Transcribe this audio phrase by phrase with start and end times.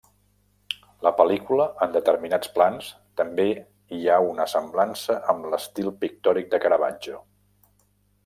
[1.07, 2.87] La pel·lícula en determinats plans
[3.21, 3.45] també
[3.97, 7.21] hi ha una semblança amb l'estil pictòric de Caravaggio.